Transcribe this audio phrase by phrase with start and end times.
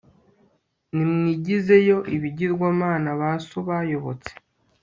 [0.93, 4.31] nimwigizeyo ibigirwamana ba so bayobotse